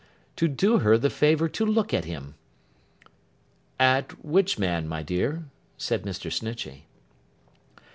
To 0.37 0.47
do 0.47 0.79
her 0.79 0.97
the 0.97 1.11
favour 1.11 1.47
to 1.49 1.63
look 1.63 1.93
at 1.93 2.05
him! 2.05 2.33
'At 3.79 4.25
which 4.25 4.57
man, 4.57 4.87
my 4.87 5.03
dear?' 5.03 5.45
said 5.77 6.01
Mr. 6.05 6.31
Snitchey. 6.33 6.87